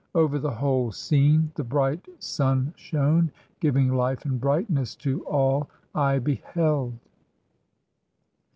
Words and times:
Over 0.15 0.39
the 0.39 0.49
whole 0.55 0.91
scene 0.91 1.51
the 1.53 1.63
bright 1.63 2.03
sun 2.17 2.73
shone, 2.75 3.31
giving 3.59 3.93
life 3.93 4.25
and 4.25 4.41
brightness 4.41 4.95
to 4.95 5.23
all 5.25 5.69
I 5.93 6.17
beheld. 6.17 6.97